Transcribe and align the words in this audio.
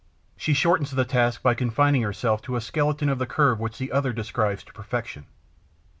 She 0.35 0.53
shortens 0.55 0.89
the 0.89 1.05
task 1.05 1.43
by 1.43 1.53
confining 1.53 2.01
herself 2.01 2.41
to 2.41 2.55
a 2.55 2.61
skeleton 2.61 3.07
of 3.07 3.19
the 3.19 3.27
curve 3.27 3.59
which 3.59 3.77
the 3.77 3.91
other 3.91 4.13
describes 4.13 4.63
to 4.63 4.73
perfection. 4.73 5.27